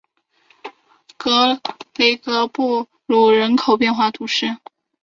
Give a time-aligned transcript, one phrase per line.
[0.03, 0.05] 勒
[1.15, 4.57] 格罗迪鲁瓦人口变化图示